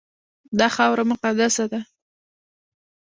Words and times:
دا 0.59 0.67
خاوره 0.75 1.03
مقدسه 1.11 1.65
ده. 1.71 1.79